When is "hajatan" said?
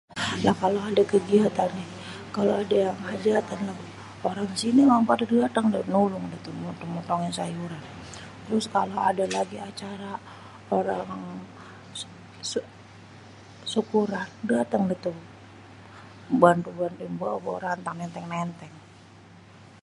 3.09-3.61